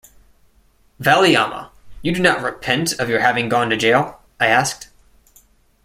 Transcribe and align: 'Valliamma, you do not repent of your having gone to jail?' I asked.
'Valliamma, 0.99 1.69
you 2.01 2.11
do 2.11 2.19
not 2.19 2.41
repent 2.41 2.91
of 2.99 3.07
your 3.07 3.19
having 3.19 3.47
gone 3.49 3.69
to 3.69 3.77
jail?' 3.77 4.19
I 4.39 4.47
asked. 4.47 4.87